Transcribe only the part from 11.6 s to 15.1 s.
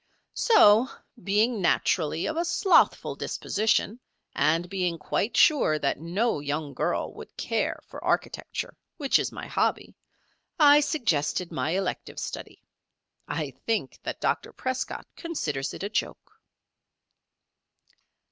elective study. I think that Dr. Prescott